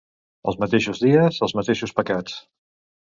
[0.51, 2.41] Els mateixos dies, els mateixos pecats.